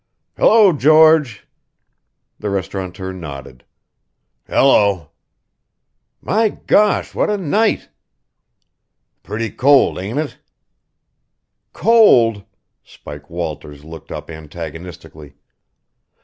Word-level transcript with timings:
"Hello, 0.35 0.73
George!" 0.73 1.45
The 2.39 2.47
restauranteur 2.47 3.13
nodded. 3.13 3.63
"Hello!" 4.47 5.11
"My 6.21 6.49
gosh! 6.49 7.13
What 7.13 7.29
a 7.29 7.37
night!" 7.37 7.87
"Pretty 9.21 9.51
cold, 9.51 9.99
ain't 9.99 10.17
it?" 10.17 10.39
"Cold?" 11.71 12.45
Spike 12.83 13.29
Walters 13.29 13.85
looked 13.85 14.11
up 14.11 14.31
antagonistically. 14.31 15.35